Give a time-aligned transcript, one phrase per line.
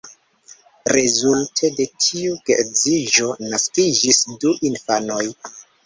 [0.97, 5.25] Rezulte de tiu geedziĝo naskiĝis du infanoj.